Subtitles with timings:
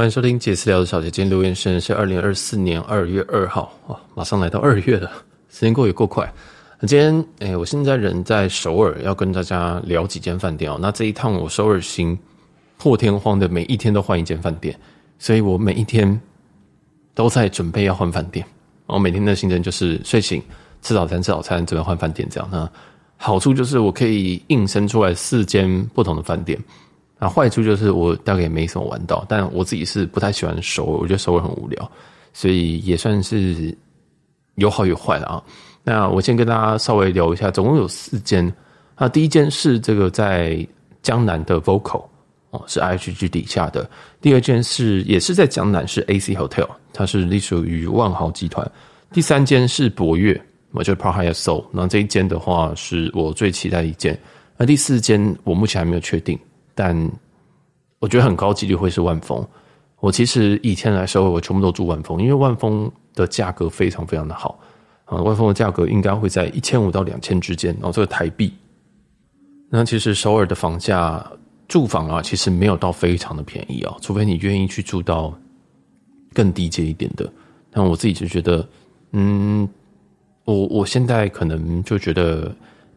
[0.00, 1.10] 欢迎收听杰私聊的小姐。
[1.10, 5.12] 今天留言生日是二零二四年二月二号，哇，马上来到二月了，
[5.50, 6.26] 时间过也够快。
[6.86, 10.78] 今天，哎，我现在人在首尔，要跟大家聊几间饭店哦。
[10.80, 12.18] 那这一趟我首尔行
[12.78, 14.74] 破天荒的每一天都换一间饭店，
[15.18, 16.18] 所以我每一天
[17.14, 18.42] 都在准备要换饭店。
[18.86, 20.42] 我每天的行程就是睡醒
[20.80, 22.48] 吃早餐，吃早餐准备换饭店这样。
[22.50, 22.66] 那
[23.18, 26.58] 好处就是我可以硬生出来四间不同的饭店。
[27.20, 31.92] 那坏处就是我大概也没什么玩到，但我自己是不太喜欢首尔，我觉得首尔很无聊，
[32.32, 33.76] 所以也算是
[34.54, 35.42] 有好有坏的啊。
[35.84, 38.50] 那我先跟大家稍微聊一下，总共有四间。
[38.98, 40.66] 那第一间是这个在
[41.02, 42.04] 江南的 Vocal
[42.50, 43.88] 哦，是 IHG 底下的。
[44.20, 48.70] 第二间是也是在江南，是 AC Hotel，它是隶属于万豪集团。
[49.12, 50.40] 第三间是博悦，
[50.72, 51.64] 我觉得 Park Hyatt Seoul。
[51.70, 54.18] 那这一间的话是我最期待的一间。
[54.56, 56.38] 那第四间我目前还没有确定。
[56.82, 56.96] 但
[57.98, 59.46] 我觉得很高几率会是万丰。
[59.98, 64.58] 我其实以前来说，我全部都住万丰，因为万丰的价格非常非常的好
[65.04, 65.18] 啊。
[65.18, 68.50] 万丰的价格应该会在一千五到两千之间，然后这个台币。
[69.68, 71.22] 那其实首尔的房价
[71.68, 75.38] 住房啊，其实没有到非常的便宜啊，除非你愿意去住到
[76.32, 77.30] 更低阶一点的。
[77.70, 78.66] 但我自己就觉得，
[79.12, 79.68] 嗯，
[80.46, 82.50] 我我现在可能就觉得。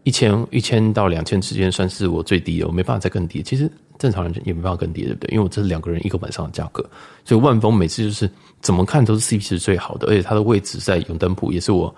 [0.03, 3.41] 一千一千到两千之间算是我最低的，我没办法再更低。
[3.41, 5.31] 其实正常人也没办法更低，对不对？
[5.31, 6.83] 因为我这是两个人一个晚上的价格，
[7.23, 8.29] 所以万丰每次就是
[8.61, 11.93] 怎么看都是 CP 值最好的，而且它的位置在永登浦，也是我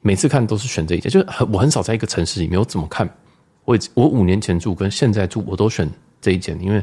[0.00, 1.08] 每次看都是选这一家。
[1.08, 3.08] 就是很我很少在一个城市里面，我怎么看，
[3.64, 5.88] 我我五年前住跟现在住我都选
[6.20, 6.82] 这一间，因为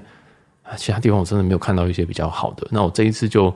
[0.77, 2.65] 其他地方我真的没有看到一些比较好的。
[2.71, 3.53] 那我这一次就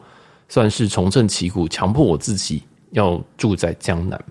[0.50, 2.61] 算是重振旗鼓，强迫我自己
[2.92, 4.22] 要住在江南。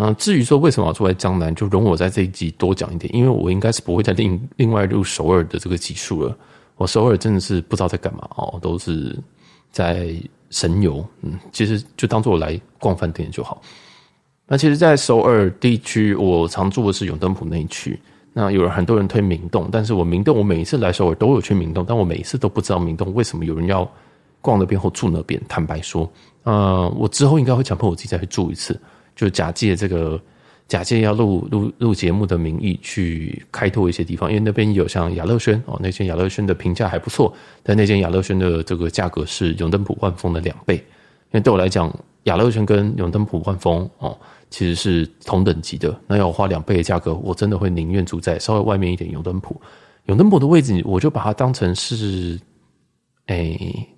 [0.00, 6.36] 嗯，至于说为什么要住在江南，就容我在这一集多讲一点，因为我应该是不会再另另外录首尔的这个集数了。
[6.76, 9.18] 我首尔真的是不知道在干嘛哦，都是
[9.72, 10.14] 在
[10.50, 11.04] 神游。
[11.22, 13.60] 嗯，其实就当做我来逛饭店就好。
[14.46, 17.98] 那其实，在首尔地区，我常住的是永登浦那一区。
[18.32, 23.90] 那有人很多人推明洞，但是我明洞，我每一次来首尔都有去明洞，但我每一次都不知道明洞为什么有人要
[24.40, 25.42] 逛那边或住那边。
[25.48, 26.08] 坦白说，
[26.44, 28.80] 呃，我之后应该会强迫我自己再去住一次。
[29.18, 30.20] 就假借这个
[30.68, 37.34] 假借要录录录节目的名义去开拓一些地方，因为那边有像雅乐轩哦，那间雅乐轩的评价还不错，
[37.64, 40.76] 但那间雅乐轩的这个价格是永登浦万丰的两倍。
[40.76, 41.92] 因为对我来讲，
[42.22, 44.16] 雅乐轩跟永登浦万丰哦
[44.50, 49.60] 其实是同等级的，那要我花两倍的价格，我真的会宁愿住在稍微外面一点永登浦。
[50.06, 52.38] 永登浦的位置，我就把它当成是
[53.26, 53.88] 诶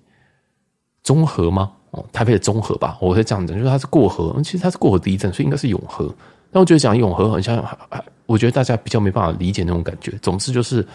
[1.03, 1.73] 综合吗？
[1.91, 6.13] 哦，台北的中和吧，我会这样讲，就是它是过河，其实它是过河第一站，所以应该是永和。
[6.51, 7.63] 但我觉得讲永和很像，
[8.25, 10.11] 我觉得大家比较没办法理解那种感觉。
[10.21, 10.85] 总之就是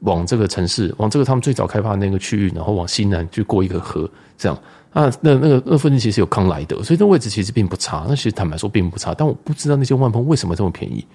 [0.00, 4.58] 往这个城市，往这个他们最早开发的那个区域，然后往西南去过一个河，这样
[4.92, 8.06] 啊，那那个那附近其实有康莱德，所以那位置其实并不差。
[8.08, 11.06] 那其实坦白说并不差，但我不知道那些万丰为什么这么便宜，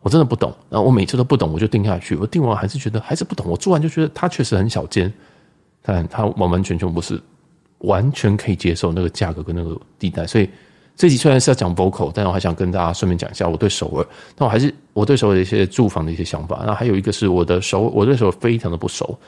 [0.00, 0.50] 我真的不懂。
[0.70, 2.16] 然后我每次都不懂，我就定下去。
[2.16, 5.12] 我定完还是觉得还是不懂，我住完就觉得它确实很小间，
[5.82, 7.20] 但它完完全全不是。
[7.80, 10.48] 完全可以接受那个价格跟那个地带，所以
[10.96, 16.62] 这集虽然是要讲 Vocal，但我还想跟大家顺便讲一下我对首尔，但我还是我对首尔的一些住房的一些想法。
[16.66, 19.18] 那还有一个是我的首，我对首尔非常的不熟。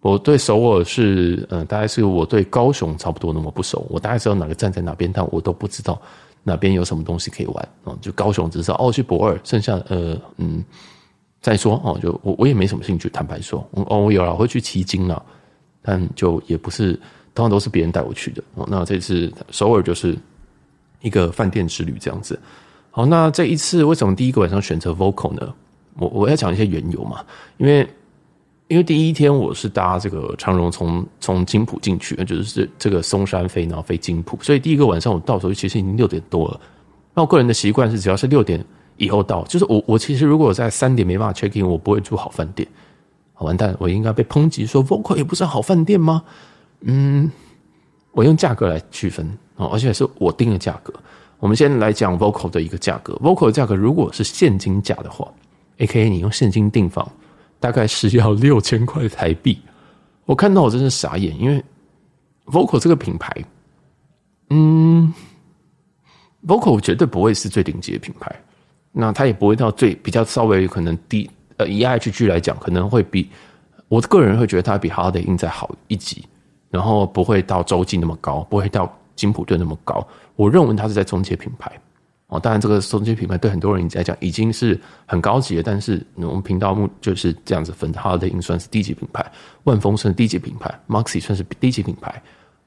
[0.00, 3.86] 我对首尔是，嗯，大概是我对高雄差不多那么不熟。
[3.88, 6.00] 我大概知道哪个站在哪边，但我都不知道
[6.44, 7.68] 哪边有什么东西可以玩。
[7.84, 10.64] 哦，就高雄只知道哦去博尔，剩下呃嗯
[11.40, 15.20] 再说哦，就我我也没什么兴趣，坦白说，哦我有了我会去旗津了，
[15.82, 16.96] 但就也不是。
[17.34, 18.42] 通常都是别人带我去的。
[18.68, 20.16] 那这次首尔就是
[21.00, 22.38] 一个饭店之旅这样子。
[22.90, 25.54] 好，那这一次为什么第一个晚上选择 Vocal 呢？
[25.98, 27.24] 我我要讲一些缘由嘛。
[27.56, 27.88] 因为
[28.68, 36.60] 因为第一天我是搭这个长荣从从金浦进去，就是这个松山飞，然后飞金浦，所以第一个晚上我到时候其实已经六点多了。
[37.14, 38.64] 那我个人的习惯是，只要是六点
[38.96, 42.66] 以后到，就是我我其实如果在三点没办法 check in，我不会住好饭店。
[43.34, 46.22] 好，完蛋，我应该被抨击说 Vocal 也不是好饭店吗？
[46.82, 47.30] 嗯，
[48.12, 49.26] 我用价格来区分
[49.56, 50.92] 哦，而且是我定的价格。
[51.38, 53.14] 我们先来讲 Vocal 的一个价格。
[53.14, 55.26] Vocal 的价格如果是现金价的话
[55.78, 57.10] ，AKA 你用现金订房，
[57.58, 59.58] 大概是要六千块台币。
[60.24, 61.62] 我看到我真是傻眼，因为
[62.46, 63.34] Vocal 这个品牌，
[64.50, 65.12] 嗯
[66.46, 68.32] ，Vocal 绝对不会是最顶级的品牌，
[68.92, 73.28] 那它也不会到最比较稍微可能低呃，以 IHG 来讲，可能会比
[73.88, 76.24] 我个人会觉得它比 Hardy Inn 再好一级。
[76.72, 80.04] 然后不会到洲际那么高，不会到金普顿那么高。
[80.36, 81.70] 我认为它是在中介品牌，
[82.28, 82.40] 哦。
[82.40, 89.30] 当然，这个中介品牌对很多人来讲已经是很高级了，但是我们频道目就是这样子分，Holiday Inn 算是低级品牌，
[89.64, 92.22] 万丰算是低级品牌，Maxi 算是低级品牌，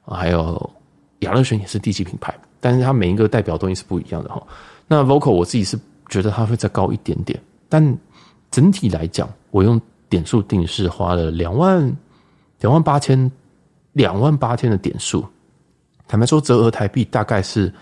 [0.06, 0.70] 还有
[1.18, 4.40] 雅乐轩也是低级品牌，但是它每一个代表东西是不一样的哈。
[4.86, 5.76] 那 Vocal 我自己是
[6.08, 7.36] 觉得它会再高一点点，
[7.68, 7.98] 但
[8.52, 11.80] 整体来讲，我用点数定是花了两万
[12.60, 13.28] 两万八千
[13.96, 15.24] 两万八千的点数。
[16.06, 17.72] 坦白说，折合台币大概是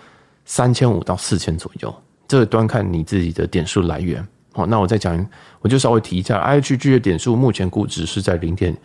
[0.45, 1.93] 三千五到四千左右，
[2.27, 4.25] 这个端看你自己的点数来源。
[4.53, 5.23] 好，那我再讲，
[5.59, 8.75] 我就稍微提一下，IHG 的点数目前估值是在零点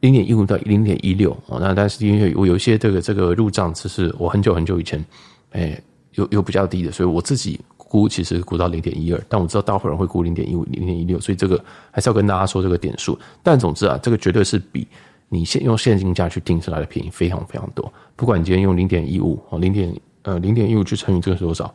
[0.00, 1.36] 零点一五到零点一六。
[1.46, 5.04] 哦，那但是因为我有一些这个这个入账，只是我很久很久以前，
[5.50, 5.78] 哎、
[6.14, 13.16] 有有比较低的，所以我自己估其实估到零点一二，但我知道大部分人会估零点一五、零点一六，所以这个还是要跟大家说这个点数。
[13.42, 14.88] 但总之啊，这个绝对是比。
[15.34, 19.92] 你现用现金价去订是来的便宜非常非常多，不管你今天用零点一五哦，零点
[20.22, 21.74] 呃零点一五去乘以这个是多少？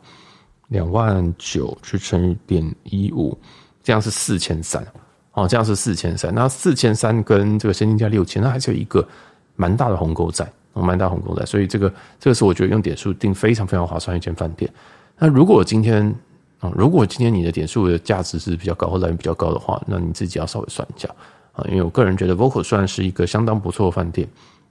[0.68, 3.36] 两万九去乘以点一五，
[3.82, 4.82] 这样是四千三
[5.32, 6.34] 哦，这样是四千三。
[6.34, 9.06] 那四千三跟这个现金价六千，那还是有一个
[9.56, 11.44] 蛮大的鸿沟在，蛮大鸿沟在。
[11.44, 14.72] 所以这个这个是我觉得用点数订非常非常划算一间饭店。
[15.18, 16.06] 那如果今天
[16.60, 21.08] 啊，如果今天你的点数的价值是比较高或者比较高的话，那你自己要稍微算一下。
[21.68, 24.28] 因为我个人觉得 Vocal 算是一个相当不错的饭店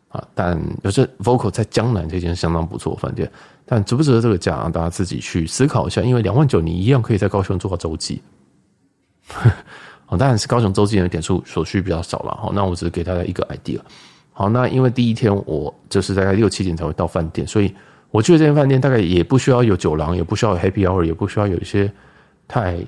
[0.10, 3.32] 啊，但有时 Voco 在江南这间相当不错的饭店，
[3.66, 4.70] 但值不值得这个价啊？
[4.70, 6.02] 大家自己去思考一下。
[6.02, 8.22] 因为两万九，你一样可以在高雄做到洲际。
[10.08, 12.38] 哦，当然是高雄洲际的点数所需比较少了。
[12.42, 13.80] 好，那我只是给大家一个 idea。
[14.32, 17.74] 好，那因为第一天我就是大概六七点才会到饭店，所以
[18.12, 21.92] 我去的这间饭店大概也不需要有酒廊，也不需要有 Happy Hour，也不需要有一些
[22.48, 22.80] 太。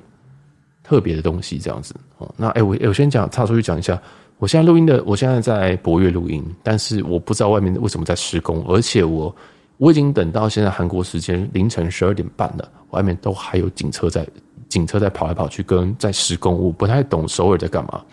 [0.84, 4.00] 特别的东西这样子哦，那哎、欸，我我先讲插出去讲一下，
[4.38, 9.36] 我现在录音的，我现在在博悦录音，但是我不知道外面为什么在施工，而且我
[9.78, 14.28] 我已经等到现在韩国时间凌晨十二点半了，外面都还有警车在
[14.70, 18.04] 警车在跑来跑去，跟在施工，我不太懂首尔在干嘛，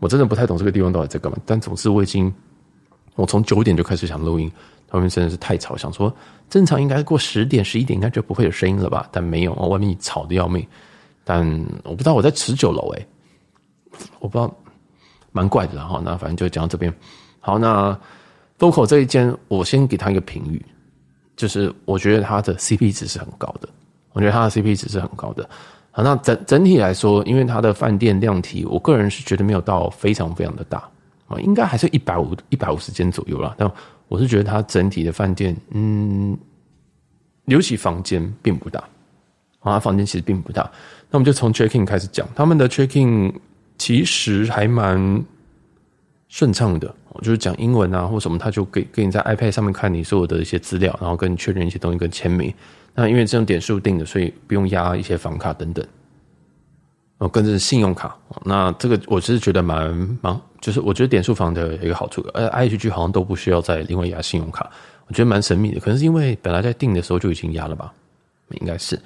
[0.00, 2.32] 我真的不太懂这个地方到底在干嘛，但总之我已经
[3.14, 4.50] 我从九点就开始想录音，
[4.92, 6.14] 外面真的是太吵，想说
[6.50, 10.66] 正常应该过十点十一点应该就不会有声音了吧，但没有，外面吵得要命。
[11.28, 11.44] 但
[11.82, 13.06] 我不知道我在持九楼诶，
[14.20, 14.54] 我不知道，
[15.32, 15.74] 蛮怪的。
[15.74, 16.92] 然后那反正就讲到这边。
[17.40, 17.98] 好，那
[18.58, 20.64] Voco 这一间，我先给他一个评语，
[21.36, 23.68] 就是我觉得它的 CP 值是很高的。
[24.12, 25.48] 我觉得它的 CP 值是很高的。
[25.90, 30.78] 好，那整整体来说，因为它的饭店量体，我个人是觉得没有到非常非常的大
[31.28, 33.54] 啊，应该还是一百五一百五十间左右啦。
[33.58, 33.70] 但
[34.08, 36.36] 我是觉得它整体的饭店，嗯，
[37.44, 38.82] 尤其房间并不大。
[39.60, 40.62] 啊，房间其实并不大。
[41.10, 43.32] 那我们就从 check in 开始讲，他们的 check in
[43.78, 45.24] 其实还蛮
[46.28, 46.94] 顺畅的。
[47.22, 52.52] 就是讲英文啊，或什么，他就给给你在 iPad 上面看你所有的一些资料，然后跟你确认一些东西跟签名。
[52.94, 55.82] 那因为这种点数定的，所以不用压一些房卡等等。
[57.16, 58.14] 哦，跟着信用卡。
[58.44, 64.70] 那这个我其实觉得蛮蛮，就是我觉得点数房的一个好处，呃，IHG 好像都不需要再另外压信用卡，
[65.06, 65.80] 我觉得蛮神秘的。
[65.80, 67.90] 可能是因为本来在订的时候就已经压了吧，
[68.60, 69.00] 应该是。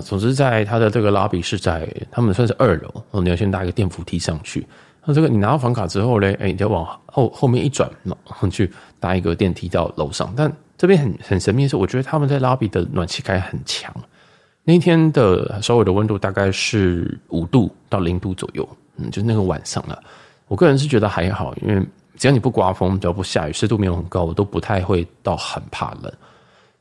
[0.00, 4.66] 总之，在它的这个 lobby 是在他们算是二楼，哦，你要先搭一个电扶梯上去。
[5.04, 10.32] 那这个你拿到房卡之后嘞，哎，你就往后后面一转，然后去搭一个电梯到楼上。
[10.36, 13.94] 但这边很很神秘的是，我觉得他们在 lobby 的暖气开很强。
[14.62, 20.02] 那一天的稍微的温度大概是五度到零度左右，嗯，就那个晚上了。
[20.48, 21.86] 我个人是觉得还好，因为
[22.16, 26.10] 只要你不刮风，只要不下雨，湿度没有很高，我都不太会到很怕冷。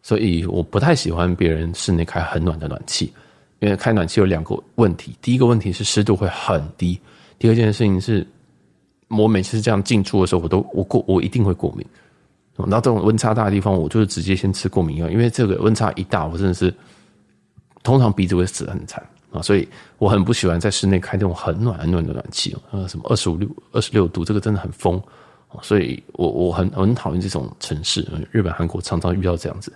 [0.03, 3.12] 所以我不太喜欢别人室内开很暖的暖气，
[3.60, 5.15] 因为开暖气有两个问题。
[5.22, 7.00] 第一个问题是湿度会很低，
[7.39, 8.27] 第二件事情是，
[9.07, 11.88] 我每次这样进出的时候，我都我过我一定会过敏。
[12.55, 16.72] 然后这种温差大的地方，我就是直接先吃过敏药，因为这个温差一大，我真的是
[17.81, 19.41] 通常鼻子会死得很惨啊。
[19.41, 19.65] 所以
[20.00, 25.01] 我很不喜欢在室内开那种很暖很暖的暖气，呃，什么二十五六二十六度，这个真的很疯。
[25.62, 29.72] 所以我我很很讨厌这种城市，日本、韩国常常遇到这样子。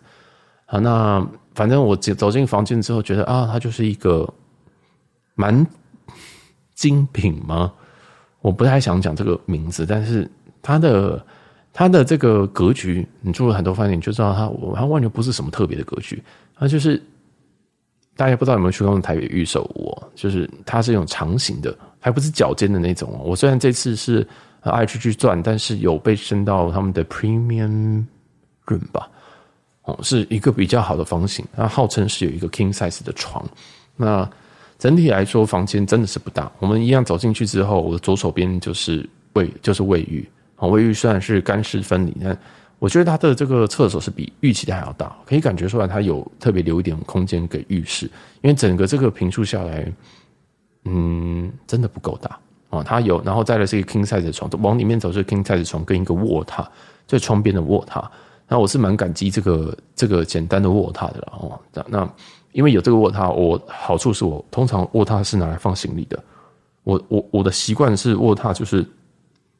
[0.69, 4.31] 好，那反正我走走进房间之后，觉得啊，它就是一个
[5.33, 5.65] 蛮
[6.75, 7.71] 精品吗？
[8.41, 10.29] 我不太想讲这个名字，但是
[10.61, 11.25] 它的
[11.71, 16.21] 它的这个格局，你住了很多饭店，你就知道它，它完全不是什么特别的格局。
[16.59, 17.01] 它就是
[18.17, 23.09] 大家不知道有没有去过台北御守屋，就是它是一种长形的，还不是脚尖的那种。
[23.23, 24.27] 我虽然这次是
[24.61, 28.05] 爱去去转，但是有被升到他们的 Premium
[28.65, 29.09] Room 吧。
[29.87, 33.43] 哦，是一个比较好的房型，它号称是有一个 king size 的床。
[33.95, 34.29] 那
[34.77, 36.51] 整体来说，房间真的是不大。
[36.59, 40.27] 我们一样走进去之后，我的左手边就是卫，就是卫浴。
[40.57, 42.37] 啊，卫浴虽然是干湿分离，但
[42.79, 48.05] 我觉得它的这个厕所是比预期的还要大，可以感觉出来它有特别留一点空间给浴室，
[48.41, 49.89] 因为整个这个平数下来，
[50.83, 52.37] 嗯，真的不够大
[52.69, 52.83] 啊。
[52.83, 56.67] 它有，然后再来是一个 king size 的床，往里面走是 king size 的床跟一个卧榻，
[57.07, 58.05] 就窗边的卧榻。
[58.47, 61.59] 那我是蛮感激这个这个简单的卧榻的了哦。
[61.87, 62.09] 那
[62.51, 66.21] 因为有这个卧榻，我好处是我通常卧榻是拿来放行李的。
[66.83, 68.85] 我我我的习惯是卧榻就是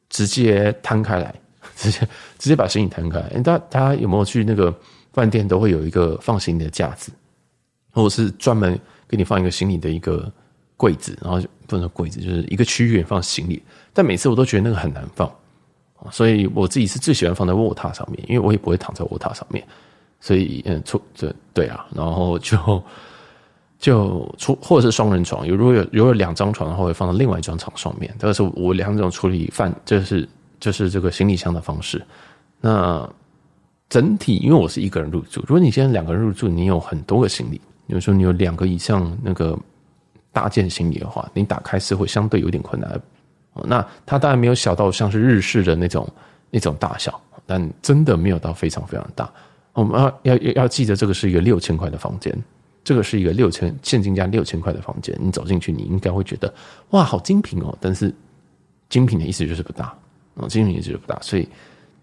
[0.08, 1.34] 直接摊开来。
[1.76, 1.98] 直接
[2.38, 4.74] 直接把行李摊开，哎，大家大家有没有去那个
[5.12, 7.12] 饭店都会有一个放行李的架子，
[7.92, 10.32] 或者是专门给你放一个行李的一个
[10.76, 13.62] 柜子，然后不能说柜子，就是一个区域放行李。
[13.92, 15.30] 但每次我都觉得那个很难放，
[16.10, 19.64] 所以我自己是最喜欢放在卧榻上面，因为我也不会躺在卧榻上面，
[20.20, 22.82] 所以嗯，出这对啊，然后就
[23.78, 28.14] 就出或者是双人床，有如果有如果有两张床的话，会放到另外一张床上面。
[28.18, 30.28] 这是我两种处理饭，就是。
[30.60, 32.04] 就是这个行李箱的方式。
[32.60, 33.08] 那
[33.88, 39.56] 整体，因为我是一个人入住，如果你现在两个人入住，你有很多个行李，比如说你有两个以上那个
[40.32, 43.00] 大件行李的话，你打开是会相对有点困难。
[43.64, 46.08] 那它当然没有小到像是日式的那种
[46.50, 49.30] 那种大小，但真的没有到非常非常大。
[49.72, 52.36] 我们要要要记得，这个是一个六千块的房间，
[52.82, 55.16] 这个是一个六千现金加六千块的房间。
[55.20, 56.52] 你走进去，你应该会觉得
[56.90, 57.76] 哇，好精品哦。
[57.80, 58.14] 但是
[58.88, 59.94] 精品的意思就是不大。
[60.34, 61.48] 哦，精品也觉得不大，所以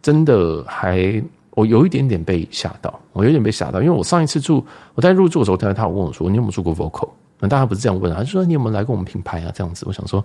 [0.01, 7.09] 真的还我有一点点被吓到，我有点被吓到，因为我上一次住我在入住的时候，他他有问我说：“你有没有住过 Vocal？
[7.39, 10.23] 那大家不是这样问，他就说：“你有没有来过我们品牌啊？”这样子，我想说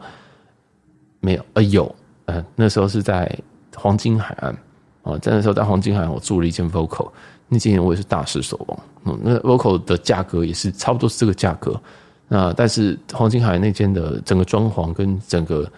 [1.20, 3.30] 没有，呃，有，呃，那时候是在
[3.76, 4.56] 黄金海岸
[5.02, 7.10] 哦，在那时候在黄金海岸，我住了一间 Vocal，
[7.48, 8.80] 那间我也是大失所望。
[9.04, 11.80] 嗯，那 Vocal 的价格也是差不多是这个价格，
[12.28, 15.70] 那但是黄金海岸那间的整个装潢跟整个。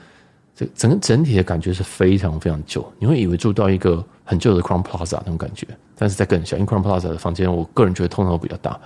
[0.54, 6.58] 这整个整体的感觉是非常非常旧，你会以为住到一个很旧的 Crown Plaza 那种感觉，但是在更小。
[6.58, 8.78] 因为 Crown Plaza 的房间，我个人觉得通常都比较大，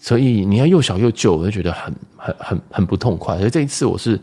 [0.00, 3.38] 所以你要又小又旧，我就觉得很很很很不痛快。
[3.38, 4.20] 所以这一次我是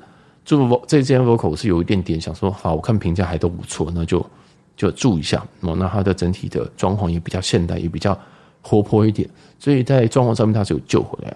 [0.48, 4.26] 住这间 Voco，我是有一点点想说，好，我看评价还都不错，那就
[4.78, 5.46] 就住一下。
[5.60, 8.18] 哦，那它的整体的装潢也比较现代，也比较
[8.62, 11.36] 活泼一点，所以在装潢上面它是有救回来。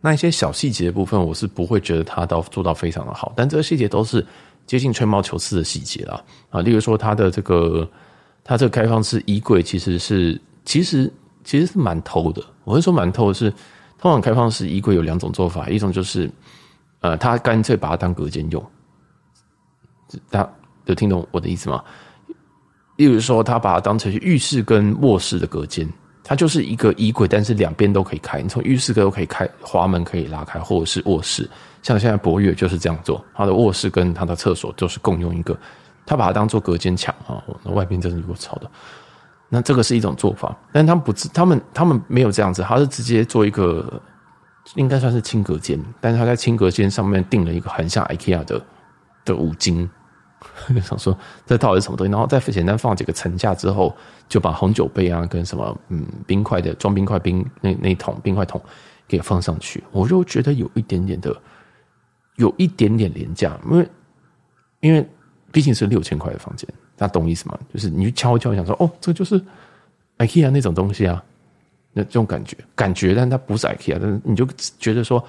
[0.00, 4.24] 那一些小细节的部分，我是不会觉得它到做到非常的好，但这个细节都是
[4.64, 6.22] 接近吹毛求疵的细节啦。
[6.50, 7.90] 啊，例如说它的这个，
[8.44, 11.12] 它这个开放式衣柜其实是其实
[11.42, 12.40] 其实是蛮透的。
[12.62, 13.50] 我会说蛮透的是，
[13.98, 16.30] 通常开放式衣柜有两种做法，一种就是
[17.00, 18.64] 呃，他干脆把它当隔间用，
[20.30, 20.48] 他
[20.86, 21.82] 有听懂我的意思吗？
[22.96, 25.88] 例如说，他把它当成浴室跟卧室的隔间。
[26.24, 31.48] 它就是一个衣柜，但是两边都可以开，你从浴室都可以开，滑门可以拉开，或者是卧室。
[31.82, 35.58] 像现在博越就是这样做，他的卧室跟他的厕所都是共用一个，
[36.04, 38.70] 他把它当做隔间墙啊，那外边真是如果吵的。
[39.48, 43.98] 那这个是一种做法，但他们不，他们他们没有这样子，他是直接做一个，
[44.74, 48.62] 应该算是轻隔间，但是他在轻隔间上面订了一个很像 IKEA 的
[49.24, 49.88] 的五金。
[50.80, 52.12] 想说这到底是什么东西？
[52.12, 53.92] 然后再简单放几个层架之后，
[54.28, 58.62] 就把红酒杯啊跟什么嗯冰块的装冰块冰那那桶冰块桶
[59.08, 61.36] 给放上去，我就觉得有一点点的，
[62.36, 63.88] 有一点点廉价，因为
[64.78, 65.04] 因为
[65.50, 67.58] 毕竟是六千块的房间，大家懂意思吗？
[67.74, 69.42] 就是你去敲一敲，想说哦，这就是
[70.18, 71.20] IKEA 那种东西啊，
[71.98, 74.46] 那这种感觉感觉，但它不是 IKEA，但是你就
[74.78, 75.22] 觉得说。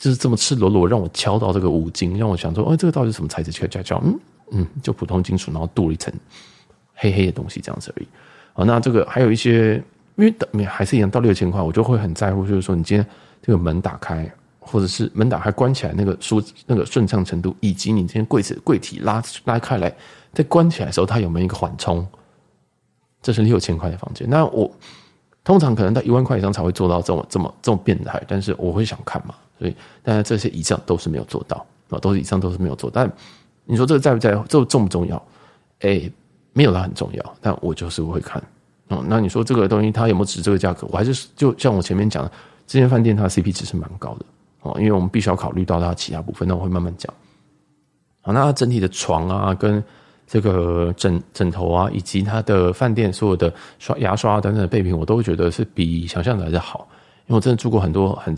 [0.00, 3.50] 就是这么赤裸裸让我敲到这个五金，让我想说，哦，这个到底是什么材质？
[3.50, 4.20] 敲敲敲，嗯
[4.52, 6.14] 嗯，就普通金属，然后镀了一层
[6.94, 8.06] 黑黑的东西，这样子而已。
[8.52, 9.74] 好，那这个还有一些，
[10.14, 13.04] 因为等还是一样到六千块，我就会很在乎，就是说你今天
[13.42, 19.92] 这个门打开，或者是门打开关起来那个舒那个顺畅程度，以及你今天柜子柜体拉拉开来
[20.32, 22.06] 再关起来的时候，它有没有一个缓冲？
[23.20, 24.70] 这是六千块的房间，那我
[25.48, 29.34] 通常可能到一万块以上才会做到这么这么这么变态，但是我会想看嘛。
[29.58, 33.02] 所以，但是这些以上都是没有做到啊，都是以上都是没有做到。
[33.02, 33.10] 但
[33.64, 34.30] 你说这个在不在？
[34.46, 35.16] 这重不重要？
[35.80, 36.02] 哎、
[36.52, 38.42] 没有它很重要，但我就是会看。
[38.88, 40.86] 哦，那你说这个东西它有没有值这个价格？
[40.90, 42.30] 我还是就像我前面讲的，
[42.66, 44.26] 这间饭店它的 CP 值是蛮高的
[44.60, 47.10] 哦，因为我们必须要考虑到它其他部分，那我会慢慢讲。
[48.20, 49.82] 好，那它整体的床啊，跟
[50.28, 56.86] 这个枕枕头啊，以及它的饭店所有的刷牙刷等等的备品，我都觉得是比想象的还是好。
[57.26, 58.36] 因为我真的住过很多很。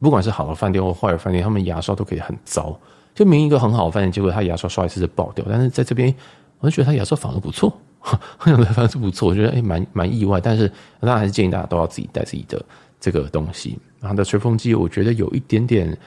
[0.00, 2.78] 不管是好的饭店或坏的饭店，他们牙刷都可以很糟。
[3.16, 5.44] 就明一个很好的饭店，结果他牙刷刷一次就爆掉。
[5.48, 6.14] 但是在这边，
[6.60, 9.28] 我就觉得他牙刷反而不错，反而是不错。
[9.28, 10.40] 我觉得哎，蛮蛮意外。
[10.40, 10.68] 但是
[11.00, 12.64] 当然还是建议大家都要自己带自己的
[13.00, 13.76] 这个东西。
[13.98, 15.98] 然后的吹风机，我觉得有一点点，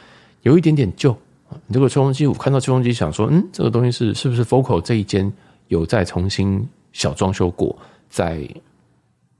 [0.44, 1.13] 有一点点旧。
[1.67, 5.31] 你这个吹风机，我看到吹风机想说，嗯，这个东西是是不是 Vocal 这一间
[5.67, 7.77] 有在重新小装修过，
[8.10, 8.48] 再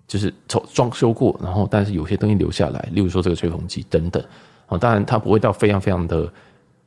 [0.07, 4.23] 就是重装修过，然后但是有些东西留下来，例如说这个吹风机等等。
[4.67, 6.31] 哦，当然它不会到非常非常的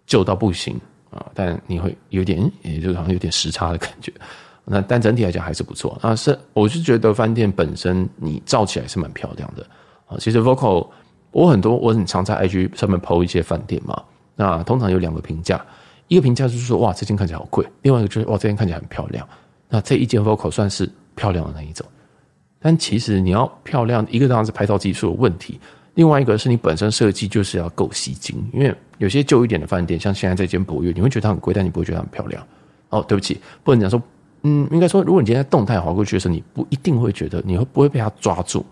[0.06, 0.78] 旧到不行
[1.10, 4.12] 啊，但你会有点，也就好像有点时差的感觉。
[4.64, 5.98] 那但整体来讲还是不错。
[6.02, 9.66] 那是我是觉得饭店本身你照起来是蛮漂亮的
[10.06, 10.16] 啊。
[10.18, 10.88] 其实 Vocal，
[11.32, 14.02] 我很多我很常在 IG 上面 PO 一些饭店嘛。
[14.36, 15.64] 那通常有两个评价，
[16.08, 19.26] 一个评价就是说哇这间看起来好贵，另外一个就是哇这间看起来很漂亮。
[19.68, 21.84] 那这一间 Voco 算是漂亮的那一种。
[22.60, 25.60] 但其实你要漂亮，一个当然是拍照技术有问题。
[25.94, 32.44] 另外一个是你本身设计就是要够吸睛，因为有些旧一点的饭店，像现在这间博悦，你会觉得它很贵，但你不会觉得它很漂亮。
[32.88, 34.02] 哦，对不起，不能讲说，
[34.42, 38.64] 嗯，应该说，如果你今天动态滑过去的时候，你不一定会觉得你会不会被它抓住，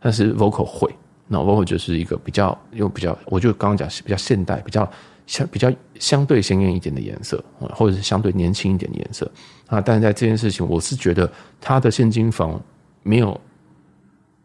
[0.00, 0.92] 但是 Voco 会。
[1.28, 4.90] 那 Voco 就是一个比较又比较，我就刚刚讲是比较现代、比较
[5.26, 9.30] 相比较相对鲜艳一点的颜色，或者是相对年轻一点的颜色
[9.66, 9.80] 啊。
[9.80, 11.30] 但是在这件事情，我是觉得
[11.60, 12.60] 它的现金房
[13.02, 13.40] 没有。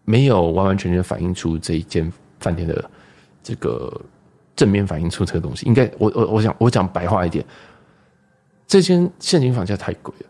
[0.05, 2.91] 没有完完全全反映出这一间饭店的
[3.41, 4.01] 这个
[4.53, 7.45] 正面反映出这个东西，应该我我我想我讲白话一点，
[8.67, 10.25] 这间现金房价太贵了，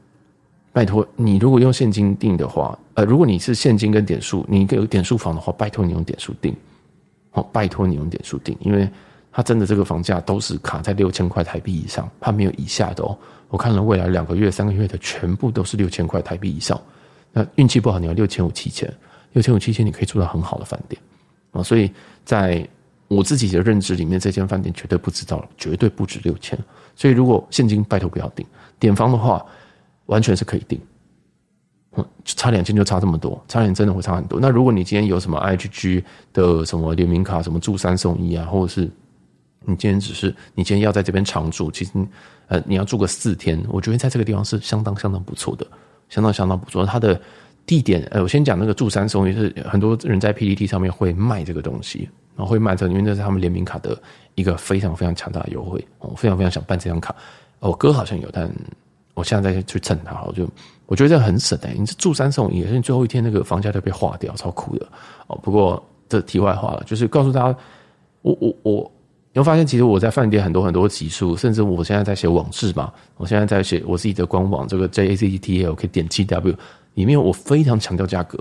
[0.74, 6.54] 拜托你如果用现金订的话，呃，如果你是现金跟点数，你有点数房的话，拜托你用点数订，
[7.32, 8.90] 好，拜托你用点数订，因为
[9.32, 13.18] 它真的这个房价都是卡在六千块台币以上，它没有以下的哦。
[13.50, 16.82] 我看了未来两个月、三个月的全部都是六千块台币以上，
[17.32, 18.92] 那运气不好你要六千五、七千。
[19.34, 21.02] 六千五七千，你可以住到很好的饭店
[21.54, 21.64] 啊！
[21.64, 21.92] 所以
[22.24, 22.64] 在
[23.08, 26.56] 我自己的认知里面，这间饭店绝对不知道，绝对不止六千。
[26.96, 28.46] 所以如果现金拜托不要订，
[28.78, 29.44] 点房的话
[30.08, 30.80] 完全是可以定。
[31.96, 34.40] 嗯，差两千就差这么多，差点真的会差很多。
[34.40, 38.90] 那如果你今天有什么 IHG 的什么联名卡，什么住三送一啊，或者是
[39.66, 41.92] 你今天只是你今天要在这边常住，其实
[42.48, 45.68] 呃你要住个四天，我觉得在这个地方是相当相当不错的，
[46.10, 46.86] 相当相当不错。
[46.86, 47.20] 它的。
[47.66, 53.98] 地点，呃，我先讲那个住三送一，是很多人在 PPT 上面会卖这个东西，然后会卖这个，因为这是他们联名卡的
[54.36, 57.16] 一个非常非常强大的优惠，我非常非常想办这张卡。
[57.60, 58.54] 我哥好像有，但
[59.14, 60.48] 我现在再去蹭它，我就
[60.86, 64.88] 我觉得这很省哎，你是住三送一，而且最后一天那个房价都被划掉，超酷的
[65.28, 65.40] 哦。
[65.44, 67.58] 不过这题外话了，就是告诉大家，
[68.22, 68.92] 我我我，
[69.32, 76.56] 你会发现其实我在饭店很多很多集数，甚至我现在在写网志嘛，我现在在写我自己的官网，这个 JACTL 可以点 G W。
[76.96, 78.38] 里面我非常强调价格，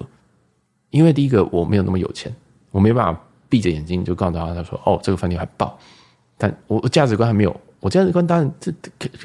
[0.91, 2.31] 因为第一个我没有那么有钱，
[2.71, 5.79] 我没办法闭着眼睛就告诉大家说哦这个饭店还爆，
[6.37, 8.73] 但我价值观还没有，我价值观当然这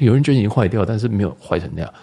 [0.00, 1.94] 有人觉得已经坏掉，但是没有坏成那样，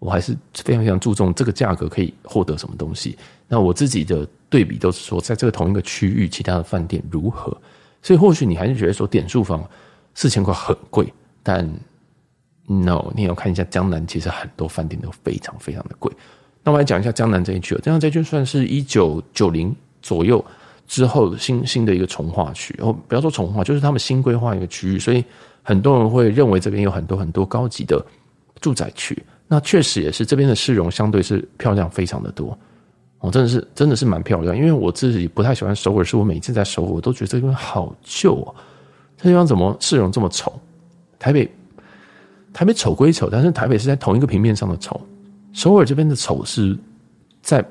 [0.00, 3.16] 我还是非常非常注重这个价格可以获得什么东西。
[3.46, 7.56] 那我自己的对比都是说，在这个同一个区域，其他的饭店如何？
[8.02, 9.64] 所以或许你还是觉得说点数房
[10.12, 11.06] 四千块很贵，
[11.40, 11.64] 但
[12.66, 16.12] no，你要看一下江南，其实很多饭店都非常非常的贵。
[16.64, 20.44] 那我来讲一下江南这一区，江南这一区算是一九九零左右
[20.86, 25.24] 之后新新的一个重化区，哦，不要说重化，就是他们新规划一个区域，所以
[25.62, 28.04] 很多人会认为这边有很多很多高级的
[28.60, 29.16] 住宅区。
[29.48, 32.56] 那确实也是这边的市容相对是漂亮非常的多，
[33.20, 34.56] 哦，真的是真的是蛮漂亮。
[34.56, 38.54] 因为我自己不太喜欢首尔，是我每次在首尔我都觉得这地方好旧哦，
[39.16, 40.52] 这地方怎么市容这么丑？
[41.18, 41.50] 台北
[42.52, 45.00] 台北丑归丑，但是台北是在同一个平面上的丑。
[45.52, 46.76] 首尔这边的丑是
[47.42, 47.62] 在，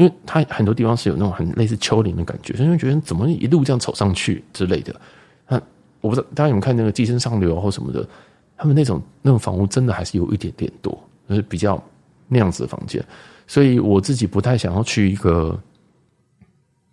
[0.00, 4.98] 因为它很多地方是有那种很类似丘陵的感觉，所以会觉得怎么一路这样走上去之类的。
[5.46, 5.60] 那
[6.00, 8.08] 我不知道大家有没有看那个《寄生上流》或什么的，
[8.56, 11.82] 他们那种那种房屋真的还是有一点点多，就是比较
[12.28, 13.04] 那样子的房间。
[13.46, 15.60] 所以我自己不太想要去一个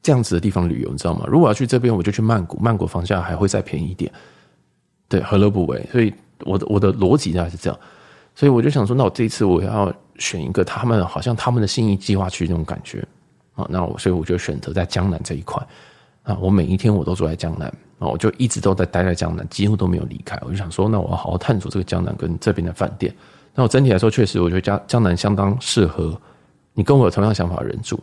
[0.02, 1.26] 这样子的地方旅游，你知道吗？
[1.30, 4.12] 如果要去这边，我就去曼谷，曼谷房价还会再便宜一点。
[5.08, 5.88] 对，何乐不为？
[5.94, 7.80] 所以我的我的逻辑大概是这样。
[8.38, 13.04] 所以我就想说，那我这一次我要选一个他们好像他们的心仪计划区那种感觉
[13.56, 15.60] 啊，那我所以我就选择在江南这一块
[16.22, 20.40] 啊，我每一天我都住在江南啊，我就一直都在待在江南，几乎都没有离开。
[20.46, 23.12] 我就想说，那我要好好探索这个江南跟这边的饭店。
[23.56, 26.16] 那我整体来说，确实我觉得江江南相当适合
[26.76, 28.00] 你跟我有同样想法的人住。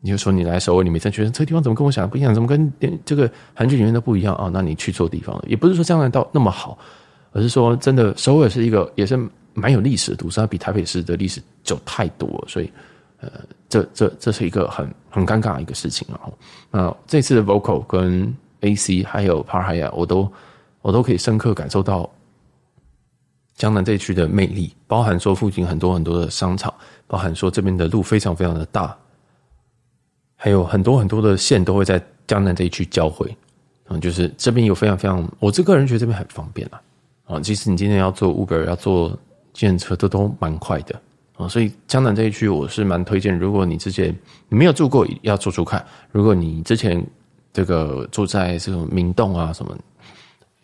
[0.00, 2.72] 你就说你来首尔，你每次觉得这个地方怎么跟我想的不一样，怎么跟
[3.04, 4.50] 这个韩剧里面都不一样啊？
[4.52, 5.44] 那你去错地方了。
[5.46, 6.76] 也不是说江南到那么好，
[7.30, 9.16] 而是说真的首尔是一个也是。
[9.54, 12.70] 蛮有历史的都市，它比台北市的历史久太多，所以，
[13.20, 13.30] 呃，
[13.68, 16.28] 这这这是一个很很尴尬的一个事情啊。
[16.72, 20.30] 那这次的 Voco 跟 AC 还有 Park Hyatt，我都
[20.82, 22.10] 我都可以深刻感受到
[23.54, 26.74] 江南这一区的魅力，包含说附近很多很多的商场，
[27.06, 28.96] 包含说这边的路非常非常的大，
[30.34, 33.36] 还有很多很多的线都会在江南这一区交汇，
[33.88, 36.82] 嗯，就是这边有非常非常，我这个人觉得这边很方便啊，
[37.26, 39.16] 啊，其实你今天要做 Uber 要做。
[39.54, 41.00] 计程车都都蛮快的，
[41.36, 44.14] 啊，所以江南这一区我是蛮推荐，如果你之前
[44.50, 45.82] 你没有住过，要住住看。
[46.12, 47.02] 如果你之前
[47.52, 49.74] 这个住在这种明洞啊什么，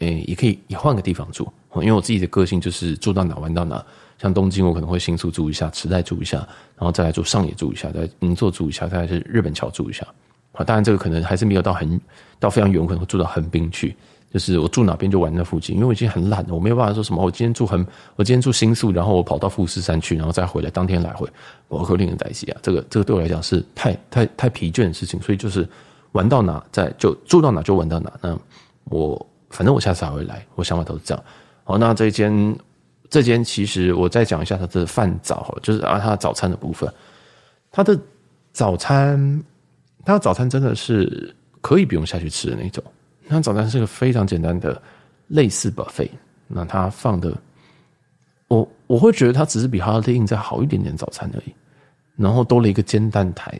[0.00, 1.50] 诶，也可以也换个地方住。
[1.76, 3.81] 因为我自己的个性就是住到哪玩到哪，
[4.18, 6.38] 像东京我可能会新宿住一下，池袋住一下，
[6.76, 10.05] 然后再来住上野住一下，在银座住一下，再来是日本桥住一下。
[10.50, 12.00] 啊，当然这个可能还是没有到很
[12.40, 13.94] 到非常远，可能会住到横滨去。
[14.32, 17.20] 就是我住哪边就玩那附近，因为我已经很懒了，我没有办法说什么。
[17.20, 21.28] 我今天住很，我今天住新宿，然后我跑到富士山去，然后再回来，当天来回，
[21.66, 22.56] 我可令人担心啊。
[22.62, 25.68] 这个这个对我来讲是太太太疲倦的事情，所以就是
[26.12, 28.12] 玩到哪在就住到哪就玩到哪。
[28.22, 28.38] 那
[28.84, 31.24] 我反正我下次还会来，我想法都是这样。
[31.64, 32.56] 好，那这间
[33.08, 36.88] 这间其实我再讲一下它的饭早，就是啊它的早餐的部分，
[37.72, 37.98] 它的
[38.52, 39.42] 早餐，
[40.04, 42.80] 它的早餐真的是可以不用下去吃的那种。
[43.32, 44.82] 那早餐是个非常简单的
[45.28, 46.10] 类似 buffet，
[46.48, 47.32] 那它放的，
[48.48, 51.54] 我我会觉得它只是比 Holiday Inn 再好一点点早餐而已，
[52.16, 53.58] 然后多了一个煎蛋台，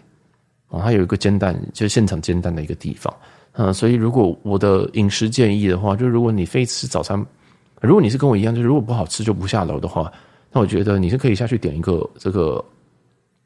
[0.71, 3.15] 啊，它有一个煎蛋，就是现场煎蛋的一个地方，
[3.53, 7.25] 嗯，所以如果我的饮食建议的话，就如果你非吃早餐，
[7.81, 10.13] 如果你是跟我一样，就是如果不好吃就不下楼的话，
[10.51, 12.65] 那我觉得你是可以下去点一个这个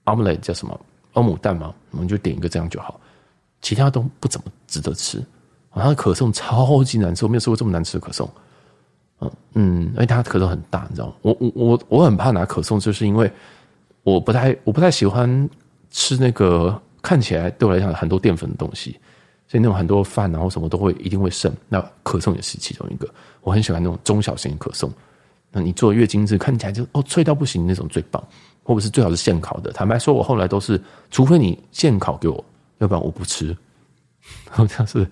[0.07, 0.81] omelette 叫什么
[1.13, 2.99] 欧姆蛋嘛，我们就点一个这样就好，
[3.61, 5.23] 其他都不怎么值得吃。
[5.83, 8.31] 它的可颂超级难吃，我没有吃过这么难吃的可颂。
[9.21, 11.15] 嗯嗯，因为它可颂很大，你知道吗？
[11.23, 13.31] 我我我我很怕拿可颂，就是因为
[14.03, 15.49] 我不太我不太喜欢
[15.91, 18.99] 吃那个看起来对我来讲很多淀粉的东西，
[19.47, 21.53] 所以那种很多饭然后什么都会一定会剩。
[21.69, 23.09] 那可颂也是其中一个，
[23.41, 24.91] 我很喜欢那种中小型可颂。
[25.53, 28.23] 那你做的越精致，看起来就哦脆到不行那种最棒，
[28.65, 29.71] 或者是最好是现烤的。
[29.71, 30.81] 坦白说，我后来都是，
[31.13, 32.45] 除非你现烤给我，
[32.79, 33.57] 要不然我不吃。
[34.51, 35.07] 好像是，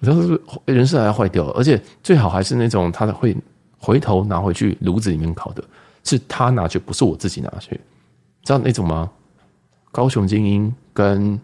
[0.00, 3.36] 我像是人是还要坏掉，而且最好还是那种他会
[3.78, 5.62] 回头拿回去炉子里面烤的，
[6.04, 7.80] 是他拿去，不是我自己拿去，
[8.42, 9.10] 知道那种吗？
[9.92, 11.40] 高雄精英跟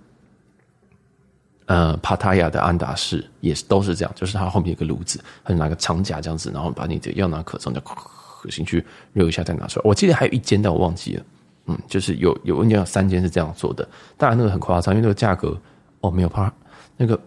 [1.67, 9.85] 呃帕塔亚的安达仕也是都是这样，就是他后面有个炉子，他就拿个长夹这样子，然后把你的要拿可颂就可进去热一下再拿出来。
[9.87, 11.25] 我记得还有一间，但我忘记了，
[11.67, 15.57] 嗯，就是有有应该有三间是这样做的，当然那个很夸张，因为那个价格
[16.03, 16.53] 哦没有帕。
[16.97, 17.19] 那个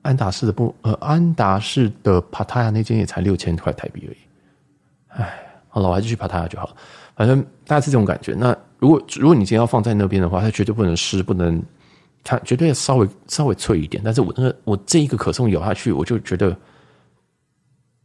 [0.00, 4.16] 安达仕的不呃，安达仕的帕塔亚那间也才六千块台币而已，
[5.20, 6.76] 哎，好了，我还是去帕塔亚就好了。
[7.14, 8.32] 反正大家是这种感觉。
[8.32, 11.62] 那如果如果你今天要放在那边的话，它绝对不能湿，不能
[12.24, 14.02] 它绝对稍微稍微脆一点。
[14.04, 16.56] 但是我那个我这一个可颂咬下去，我就觉得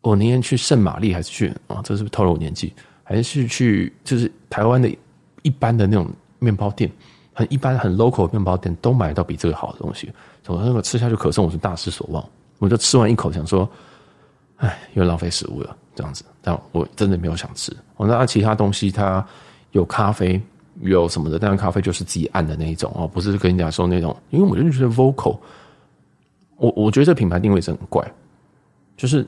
[0.02, 1.82] 我宁愿去圣玛丽，还是去啊？
[1.84, 2.74] 这是不是透露我年纪？
[3.04, 4.93] 还是去就是台湾的
[5.41, 6.91] 一般的那种面包店，
[7.38, 10.12] 很一般很 local 的面包店，都买到比这个好的东西。
[10.47, 12.28] 我那个吃下去可颂，我是大失所望。
[12.58, 13.69] 我就吃完一口，想说，
[14.56, 16.26] 哎，又浪费食物了，这样子。
[16.41, 17.71] 但我真的没有想吃。
[17.95, 19.23] 我那其他东西，它
[19.71, 20.41] 有咖啡，
[20.82, 24.17] 有什么的，但是咖啡就是自己按的那一种哦，不是跟你讲说那种。
[24.32, 25.38] 因为我就觉得 Vocal，
[26.56, 28.04] 我我觉得这品牌定位是很怪，
[28.95, 29.23] 就是，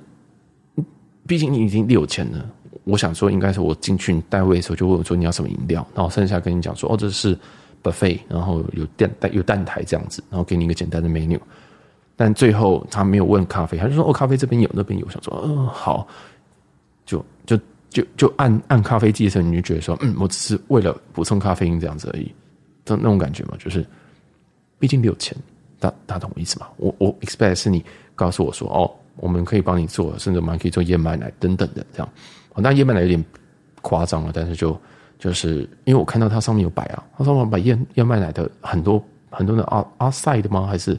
[1.27, 2.43] 毕竟你已经六千了。
[2.85, 7.37] 我想说，应该是我进去你带位的时候就问我说你要什么饮料，然后剩下跟你讲说，哦，这是。
[7.83, 11.39] buffet，然后有蛋蛋有蛋台这样子，然后给你一个简单的 menu，
[12.15, 15.09] 但最后他没有问咖啡，他就说哦，咖啡这边有，那边有。
[15.09, 16.07] 想说，嗯、好，
[17.05, 17.57] 就就
[17.89, 22.31] 就就按按咖啡机的时候，你就觉得说，嗯，我只是为了补充咖啡因这样子而已，
[22.85, 23.85] 就那种感觉嘛，就是
[24.77, 25.35] 毕竟没有钱，
[25.79, 26.67] 大大懂我意思吗？
[26.77, 27.83] 我我 expect 是你
[28.15, 32.09] 告诉我说，哦，我们可以帮你做，甚至我们可以做燕麦奶等等的这样，
[32.53, 33.23] 哦，那燕麦奶有点
[33.81, 34.79] 夸张了，但是就。
[35.19, 40.65] 就是因为我看到它上面有摆啊，它上面摆燕燕麦奶的很多很多的阿阿塞的吗？
[40.65, 40.95] 还是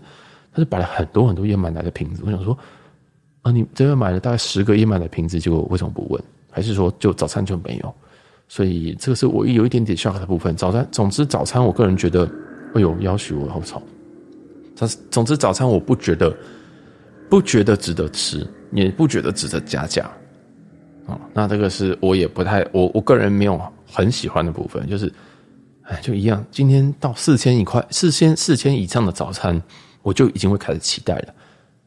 [0.53, 2.23] 它是摆了很多很多燕麦奶的瓶子？
[2.27, 2.57] 我想说
[3.41, 6.23] 啊，你这边买了大概十个燕麦奶瓶子，结果为什么不问？
[6.51, 7.95] 还是说就早餐就没有？
[8.47, 10.55] 所以这个是我有一点点 shock 的部分。
[10.55, 12.31] 早餐，总之早餐，我个人觉得，
[12.75, 13.81] 哎呦，要许我好吵。
[14.77, 16.37] 但是总之早餐我不觉得
[17.31, 20.11] 不觉得值得吃，也不觉得值得加价
[21.07, 21.19] 啊。
[21.33, 23.59] 那这个是我也不太我我个人没有。
[23.92, 25.12] 很喜欢的部分就是，
[25.83, 26.44] 哎，就一样。
[26.50, 29.61] 今天到四千一块，四千四千以上的早餐，
[30.03, 31.35] 我就已经会开始期待了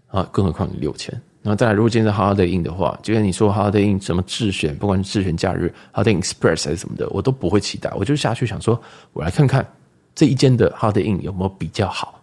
[0.07, 0.29] 啊！
[0.31, 7.91] 更何况你六千，然后再来，如果今天是 Holiday Inn 的话，就像你说 Holiday Inn 什么智选，不管是智选假日、Holiday Express 还是什么的，我都不会期待。
[7.95, 8.81] 我就下去想说，
[9.13, 9.65] 我来看看
[10.13, 12.19] 这一间的 Holiday Inn 有没有比较好。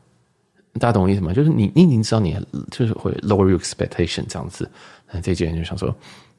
[0.75, 1.33] 大家懂我意思吗？
[1.33, 2.37] 就是你你已经知道你
[2.71, 4.71] 就是会 lower your expectation 这样子，
[5.11, 5.93] 那这间就想说，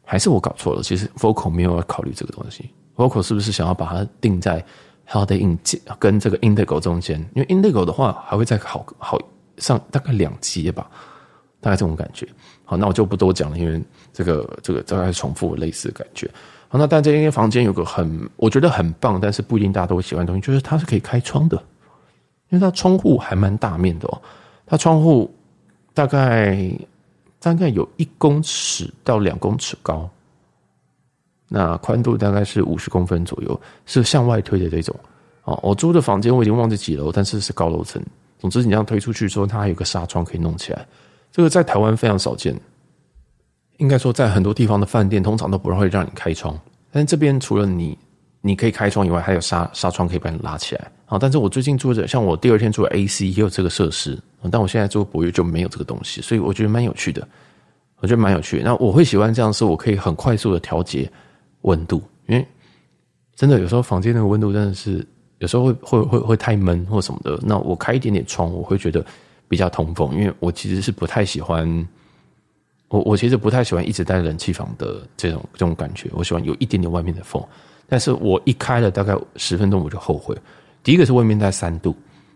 [0.06, 0.82] 还是我搞错了？
[0.82, 2.70] 其实 Vocal 没有要考虑这个东西。
[3.02, 4.64] Vocal 是不是想要把它定在
[5.10, 5.58] Holiday in
[5.98, 7.20] 跟这个 Indigo 中间？
[7.34, 9.20] 因为 Indigo 的话还会再好好
[9.58, 10.88] 上大概两阶吧，
[11.60, 12.28] 大概这种感觉。
[12.64, 13.82] 好，那我就不多讲了，因为
[14.14, 16.30] 这个这个大概重复类似的感觉。
[16.70, 21.58] 好，那但这间房间有个很我觉得很棒，但是不一定大家都会喜欢的东西，就是它是可以开窗的，
[22.50, 24.22] 因为它窗户还蛮大面的哦，
[24.66, 25.30] 它窗户
[25.94, 26.72] 大概
[27.40, 30.10] 大概有一公尺到两公尺高，
[31.54, 34.96] 那宽度大概是五十公分左右，是向外推的这种。
[35.44, 38.02] 哦，我租的房间我已经忘记几楼，但是是高楼层。
[38.40, 40.88] 总之，你这样推出去之后，它还有个纱窗可以弄起来，
[41.30, 42.58] 这个在台湾非常少见。
[43.80, 46.58] 应该说，在很多地方的饭店通常都不会让你开窗，
[46.90, 47.98] 但这边除了你
[48.40, 50.90] 你可以开窗以外，还有纱纱窗可以把你拉起来。
[51.08, 54.18] 啊，但是我最近住的，像我第二天住 AC 也有这个设施，
[54.50, 57.28] 但我现在住博悦就没有这个东西，所以我觉得蛮有趣的。
[57.98, 58.62] 我觉得蛮有趣。
[58.64, 61.12] 那我会喜欢这样，是我可以很快速的调节
[61.62, 62.46] 温度，因为
[63.36, 65.06] 真的有时候房间那个温度真的是
[65.40, 67.40] 有时候会会会会太闷或什么的。
[67.44, 69.06] 那我开一点点窗，我会觉得
[69.48, 71.88] 比较通风，因为我其实是不太喜欢。
[72.90, 77.42] 我我其实不太喜欢一直待在冷气房的这种这种感觉，我喜欢有一点点外面的风。
[77.88, 80.38] 但是我一开了大概十分钟我就后悔。
[80.84, 81.96] 第一个是外面在三度，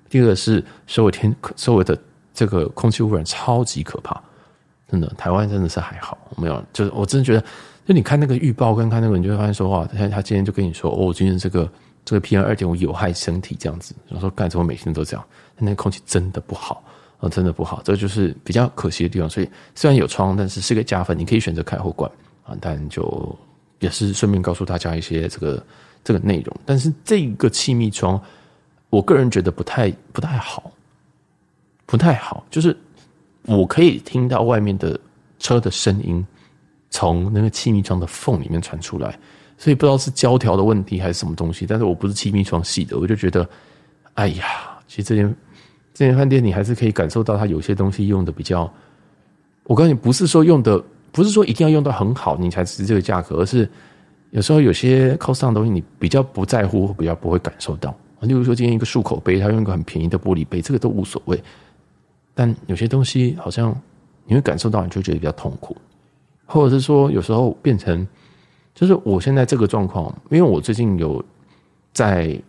[0.10, 1.98] 第二个是所有天所有的
[2.34, 4.18] 这个空气污染超级可怕，
[4.90, 5.08] 真的。
[5.18, 7.44] 台湾真的是还好，没有，就是我真的觉得，
[7.86, 11.72] 就你看那个预报跟看那个，你就会发现说哇，他他今天就跟你说哦，今天这个
[12.04, 15.26] 这个 PM 二点五有害身体这样子，然后说干什么每天都这样？
[15.58, 16.84] 那空气真的不好。
[17.20, 19.30] 哦，真的不好，这就是比较可惜的地方。
[19.30, 22.12] 所以虽然有窗，但是是个加分，你可以选择开或关
[22.44, 22.54] 啊。
[22.60, 23.34] 但就
[23.80, 25.66] 也是顺便告诉大家一些这个
[26.04, 26.54] 这个内容。
[26.66, 28.22] 但是这个气密窗，
[28.90, 30.70] 我个人觉得不太不太好，
[31.86, 32.46] 不太好。
[32.52, 32.76] 就是
[33.44, 35.00] 我可以听到外面的
[35.40, 36.24] 车的声音
[36.96, 39.20] 从那个气密窗的缝里面传出来，
[39.58, 41.66] 所以不知道是胶条的问题还是什么东西。
[41.66, 43.48] 但是我不是气密窗系的，我就觉得，
[44.14, 44.46] 哎呀，
[44.88, 45.36] 其实这间。
[45.98, 48.70] 这间饭店你还是可以感受到它有些东西用的比较，
[49.64, 50.78] 我告诉你，不是说用的，
[51.14, 53.66] 不是说一定要用到很好你才值这个价格，而是
[54.32, 57.96] 有时候有些 cost down 的东西你比较不在乎，比较不会感受到。
[58.20, 61.42] 例如说今天一个漱口杯，它用一个很便宜的玻璃杯，这个都无所谓。
[62.34, 63.74] 但有些东西好像
[64.26, 65.78] 你会感受到，你就觉得比较痛苦，
[66.46, 68.08] 或者是说有时候变成，
[68.74, 71.24] 就是我现在这个状况，因为我最近有
[71.94, 72.40] 在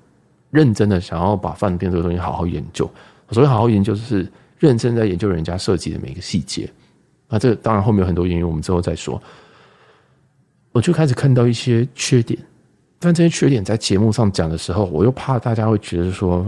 [0.50, 2.88] 认真的想要把饭店这个东西好好研究。
[3.30, 6.70] 所谓好好研究，就是认真在研究人家设计的每一个细节。
[7.28, 9.20] 那这当然后面有很多原因，我们之后再说。
[10.70, 12.38] 我就开始看到一些缺点，
[12.98, 16.46] 但这些缺点在节目上讲的时候，我又怕大家会觉得说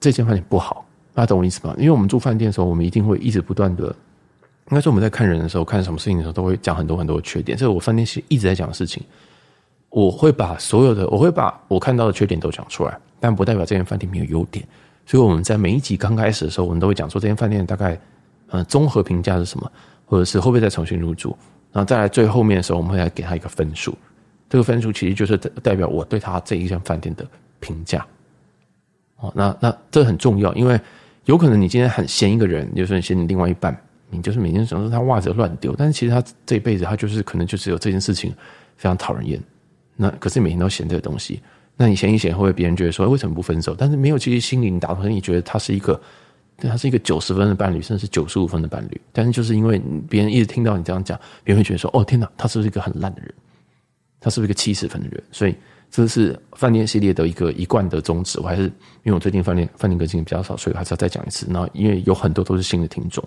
[0.00, 0.86] 这间饭店不好。
[1.12, 1.74] 大家懂我意思吗？
[1.76, 3.94] 因为我们住饭店的时候，我们一定会一直不断的，
[4.70, 7.56] 应该说我们在看人的时候，看什么事情的时候，都会讲很多很多的缺点。
[7.56, 9.02] 这是我饭店是一直在讲的事情。
[9.90, 12.98] 我会把所有的，我会把我看到的缺点都讲出来。
[13.20, 14.66] 但不代表这间饭店没有优点，
[15.06, 17.98] 所以我们在每一集刚开始的时候，我们都会讲说这间饭店大概
[18.48, 19.70] 呃综合评价是什么，
[20.04, 21.34] 或者是会不会再重新入住，
[21.72, 23.96] 然后再来最后面的时候，我们会来给他一个分数。
[24.50, 27.26] 这个分数其实就是代表我对他这一间饭店的
[27.60, 28.06] 评价。
[29.16, 30.78] 哦，那那这很重要，因为
[31.24, 33.74] 有可能你今天很嫌一个人，就是你嫌你另外一半，
[34.14, 38.30] 你就是每天总说他袜子乱丢，但是其实他这一辈子他就是可能就只有这件事情
[38.76, 39.40] 非常讨人厌。
[39.96, 41.40] 那可是每天都嫌这个东西。
[41.76, 43.74] 那你嫌一嫌，会不会别人觉得说为什么不分手？
[43.76, 46.00] 但是没有，其实心里你打从你觉得他是一个，
[46.56, 49.00] 他是一个九十分的伴侣，甚至是九十五分的伴侣。
[49.12, 53.34] 但是就是因为别人一直听到你这样讲，别人会觉得说：哦，天哪，他是不是一个很烂的人？
[54.20, 55.20] 他是不是一个七十分的人？
[55.32, 55.54] 所以
[55.90, 58.38] 这是饭店系列的一个一贯的宗旨。
[58.38, 61.44] 我还是因为我最近饭店饭店更新比较少，所以还是要再讲一次。
[61.50, 63.22] 然后因为有很多都是新的听众，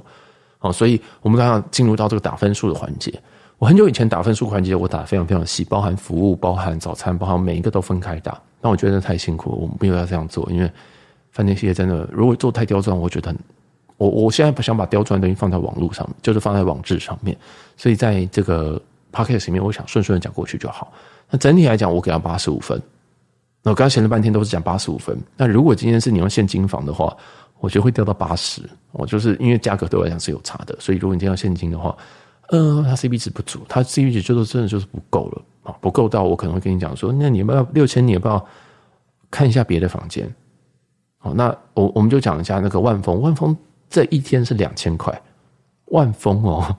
[0.60, 3.14] 好，所以我们刚刚进入到这个打分数的环节。
[3.60, 8.40] 我很久以前打分数环节，我打得非常非常细，包含服务、包含早餐、包含每一个都分开打。
[8.62, 10.72] 但我觉得太辛苦了，我没有要这样做，因为
[11.32, 13.34] 饭店系列真的，如果做太刁钻，我觉得
[13.98, 17.36] 我我现在不想把刁钻的东西放在网络上面，就是放在网志上面。
[17.76, 18.80] 所以在这个
[19.12, 20.92] podcast 里面，我想顺顺的讲过去就好。
[21.30, 22.80] 那整体来讲，我给他八十五分。
[23.64, 25.18] 那我刚才闲了半天都是讲八十五分。
[25.36, 27.16] 那如果今天是你用现金房的话，
[27.60, 28.62] 我觉得会掉到八十。
[28.92, 31.96] 我就是因为价格对我来讲是有差的，所以如果你今天要现金的话。
[32.50, 38.08] 呃，它 CP 值不足，它 CP 值就是真的就是不够了啊，不够到我可能会跟你讲说，那你要不要六千？
[38.08, 38.48] 你要不要
[39.30, 40.34] 看一下别的房间？
[41.18, 43.54] 好，那我我们就讲一下那个万丰，万丰
[43.90, 45.22] 这一天是两千块，
[45.88, 46.74] 万丰哦，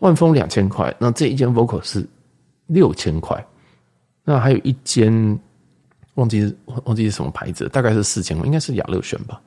[0.00, 2.04] 万丰两千块，那这一间 Vocal 是
[2.66, 3.46] 六千块，
[4.24, 5.38] 那还有一间
[6.14, 6.52] 忘记
[6.86, 9.40] 忘记是什么牌子，大概是四千块，应该是雅乐轩吧，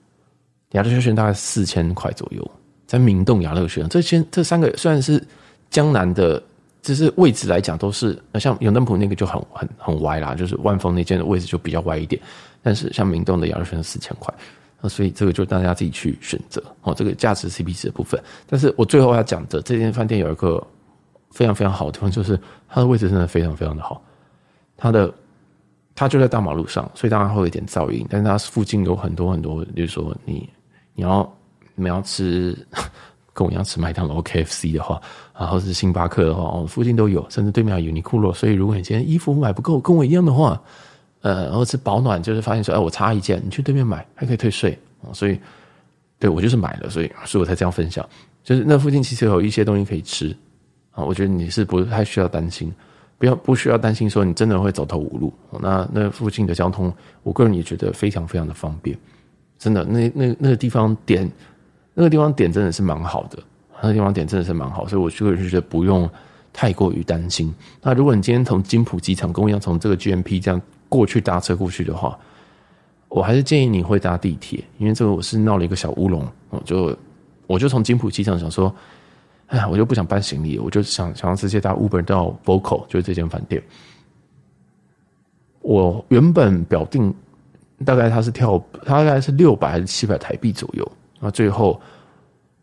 [0.71, 2.51] 雅乐轩大概四千块左右，
[2.88, 5.23] 在明洞雅乐轩，这间这三个虽然是。
[5.71, 6.43] 江南的，
[6.81, 12.21] 就是位置来讲都是，像永登浦那个就很很很歪啦，就是万丰那间的位置就比较歪一点。
[12.62, 14.34] 但是像明洞的雅乐轩四千块，
[14.81, 16.93] 那所以这个就大家自己去选择哦。
[16.93, 20.62] 这个价值 CP 值的部分，但是我最后要讲的这间饭店有一个
[21.29, 24.03] 非常非常好的地方就是它的位置真的非常非常的好，
[24.75, 25.10] 它的
[25.95, 30.49] 它就在大马路上，所以当然会有一点噪音，但是它附近有很多很多，比如说你
[30.93, 31.38] 你要
[31.75, 32.58] 你要吃
[33.34, 35.01] 跟我一样吃麦当劳、KFC 的话，
[35.38, 40.62] 然后是星巴克的话，哦，附近都有，甚至对面还有 Uniqlo，所以如果你今天衣服买不够，跟我一样的话，
[41.21, 44.77] 呃，然后是保暖，就是发现说，哎，我差一件，你去对面买还可以退税，
[45.13, 45.39] 所以
[46.19, 48.08] 对我就是买了，所以所以我才这样分享，
[48.43, 50.36] 就是那附近其实有一些东西可以吃。
[50.91, 52.69] 啊，我觉得你是不太需要担心，
[53.17, 55.34] 不要不需要担心说你真的会走投无路。
[55.62, 58.97] 那那附近的交通，我个人也觉得非常非常的方便，
[59.62, 61.32] 真的，那那那个地方点，
[61.93, 63.38] 那个地方点真的是蛮好的，
[63.80, 66.10] 那个地方点真的是蛮好，所以我个人觉得不用
[66.52, 67.54] 太过于担心。
[67.84, 72.17] 那如果你今天从金浦机场跟我一样从这个 GMP 这样过去搭车过去的话，
[73.08, 76.97] 我还是建议你会搭地铁，因为这个我是闹了一个小乌龙，我就
[77.45, 78.74] 我就从金浦机场想说。
[79.47, 83.62] 哎呀，我就不想搬行李，我就想想要直接搭 Uber 到 Vocal 就是这间饭店。
[85.60, 87.13] 我原本表定
[87.83, 90.91] 大概他是跳，他大概是六百还是七百台币左右。
[91.19, 91.79] 那最后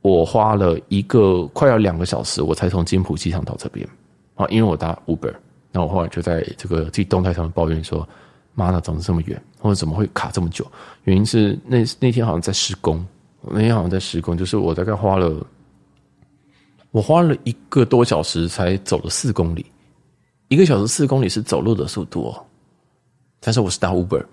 [0.03, 3.89] 我花了一个快要两个小时，我才从金浦机场到这边
[4.35, 5.35] 啊，因为我搭 Uber。
[5.71, 8.09] 那我后来就在这个自己动态上面抱怨说
[8.55, 9.41] ：“妈的，怎么这么远？
[9.59, 10.67] 或者怎么会卡这么久？”
[11.05, 13.07] 原因是那那天好像在施工，
[13.43, 15.47] 那天好像在施工，就是我大概花了。
[16.91, 19.67] 我花了一个多小时才走了四公里，
[20.49, 22.47] 一个小时四公里是走路的速度哦，
[23.41, 24.25] 但是我是搭 Uber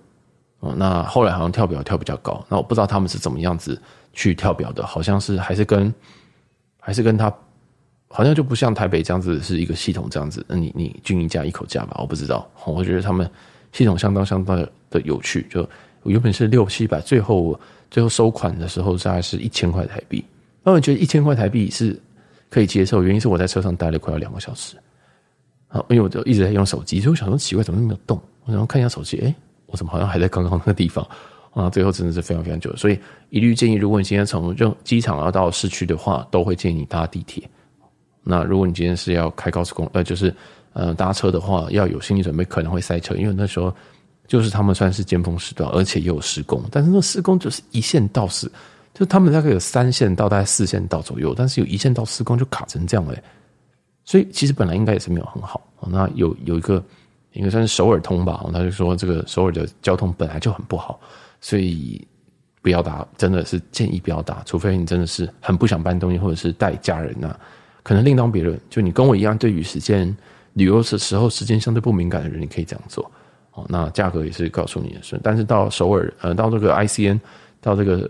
[0.65, 3.79] 哦，那后来好像跳表跳比较高，那我不知道他们是怎么样子
[4.13, 5.93] 去跳表的，好像是还是跟
[6.79, 7.33] 还是跟他，
[8.07, 13.29] 好像就不像台北这样子是一个系统这样子，那你你均一价一口价吧，我不知道，我觉得他们
[13.71, 14.57] 系统相当相当
[14.89, 15.61] 的有趣，就
[16.03, 17.59] 我原本是六七百，最后
[17.91, 20.25] 最后收款的时候大概是一千块台币，
[20.63, 21.99] 那我觉得一千块台币是。
[22.47, 24.77] 可以接受，原因是我在车上待了快要两个小时，
[25.67, 28.21] 啊，因为我就一直在用手机，所以我想说奇怪，怎么没有动？
[28.45, 29.35] 我想看一下手机，哎，
[29.75, 31.05] 我怎么好像还在刚刚那个地方？
[31.53, 32.97] 啊，最后真的是非常非常久，所以
[33.29, 37.43] 一律建议，如果你今天从任机场要到市区的话，都会建议你搭地铁。
[38.23, 40.33] 那如果你今天是要开高速公路，呃，就是
[40.71, 43.73] 呃搭车的话，要有心理准备，可能会塞车，因为那时候
[44.27, 48.49] 就是他们算是尖峰时段，而且又有施工，但是那施工就是一线到死。
[48.93, 53.13] 就他们大概有三线到，大概四线道左右，但是有一线道施工就卡成这样了，
[54.05, 55.61] 所以其实本来应该也是没有很好。
[55.87, 56.81] 那有有一个
[57.35, 60.99] 应该算是首尔通吧，他就说这个首尔的交通本来就很不好，
[61.39, 62.05] 所以
[62.61, 67.37] 不要搭，真的是建议不要搭，除非你真的是很不想搬东西，或者是带家人呐，
[67.83, 68.59] 可能另当别论。
[68.69, 70.15] 就你跟我一样，对于时间
[70.53, 73.09] 旅游的时候时间相对不敏感的人，你可以这样做。
[73.51, 77.19] 哦，那价格也是告诉你的是，但是到首尔呃，到这个 ICN，
[77.61, 78.09] 到这个。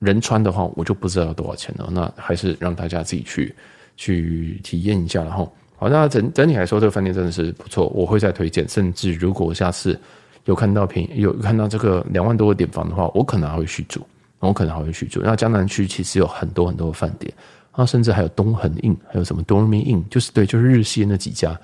[0.00, 1.88] 仁川的话，我就不知道多少钱了。
[1.90, 3.54] 那还是让大家自己去
[3.96, 5.22] 去体验一下。
[5.22, 5.50] 然后，
[5.84, 8.66] 好，那整整体来说，这个饭店真的是不错，我会再推荐。
[8.66, 10.00] 甚至如果下次
[10.46, 14.00] 有看到便宜，有看到这个两万多的点房的话，我可能还会续住。
[14.38, 15.20] 我可能还会续住。
[15.22, 17.30] 那江南区其实有很多很多的饭店，
[17.70, 21.58] 啊，甚至还有东恒印还有什么 Dormy Inn，就是对，就是日系那几家。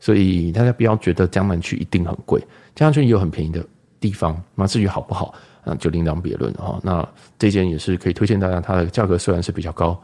[0.00, 2.38] 所以大家不要觉得江南区一定很贵，
[2.74, 3.64] 江南区也有很便宜的
[3.98, 4.38] 地方。
[4.54, 5.34] 那至于好不好？
[5.64, 6.78] 那，就另当别论哈。
[6.82, 7.08] 那
[7.38, 9.98] 这间也是可以推荐大家，它的价格虽然是比较高，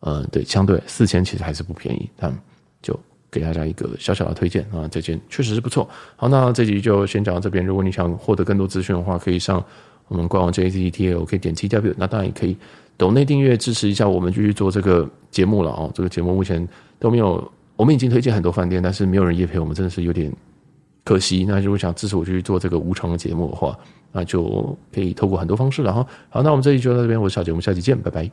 [0.00, 2.30] 呃，对，相对四千其实还是不便宜，但
[3.34, 4.86] 给大家一个小小的推荐啊。
[4.88, 5.88] 这间确实是不错。
[6.14, 7.66] 好，那这集就先讲到这边。
[7.66, 9.62] 如果你想获得更多资讯的话，可以上
[10.06, 11.94] 我们官网 JACCTL，可以点 T W。
[11.98, 12.56] 那当然也可以
[12.96, 15.90] 抖内订阅支持一下我们继续做这个节目了哦。
[15.92, 16.66] 这个节目目前
[17.00, 20.32] 都没有，我们已经推荐很多饭店，但是没有人业陪，我们真的是有点
[21.02, 21.44] 可惜。
[21.48, 23.76] 那如果想支持我继续做这个无偿的节目的话，
[24.12, 26.06] 那就可以透过很多方式了哈。
[26.28, 28.30] 好，那我们这一集就到这边，我是小杰，我们下期见，拜拜。